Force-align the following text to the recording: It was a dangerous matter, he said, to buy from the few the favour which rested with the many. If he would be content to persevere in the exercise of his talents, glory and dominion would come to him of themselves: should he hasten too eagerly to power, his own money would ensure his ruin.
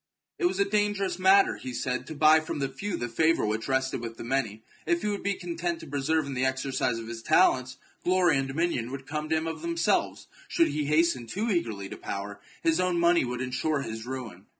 It 0.39 0.45
was 0.45 0.57
a 0.59 0.65
dangerous 0.67 1.19
matter, 1.19 1.57
he 1.57 1.75
said, 1.75 2.07
to 2.07 2.15
buy 2.15 2.39
from 2.39 2.57
the 2.57 2.69
few 2.69 2.97
the 2.97 3.07
favour 3.07 3.45
which 3.45 3.67
rested 3.67 4.01
with 4.01 4.17
the 4.17 4.23
many. 4.23 4.63
If 4.87 5.03
he 5.03 5.09
would 5.09 5.21
be 5.21 5.35
content 5.35 5.79
to 5.81 5.85
persevere 5.85 6.25
in 6.25 6.33
the 6.33 6.43
exercise 6.43 6.97
of 6.97 7.07
his 7.07 7.21
talents, 7.21 7.77
glory 8.03 8.37
and 8.39 8.47
dominion 8.47 8.89
would 8.89 9.05
come 9.05 9.29
to 9.29 9.37
him 9.37 9.45
of 9.45 9.61
themselves: 9.61 10.25
should 10.47 10.69
he 10.69 10.85
hasten 10.85 11.27
too 11.27 11.51
eagerly 11.51 11.87
to 11.87 11.97
power, 11.97 12.39
his 12.63 12.79
own 12.79 12.99
money 12.99 13.23
would 13.23 13.41
ensure 13.41 13.81
his 13.83 14.07
ruin. 14.07 14.47